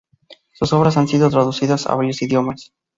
Sus 0.53 0.73
obras 0.73 0.97
han 0.97 1.07
sido 1.07 1.29
traducidas 1.29 1.85
a 1.85 1.93
varios 1.93 2.23
idiomas. 2.23 2.73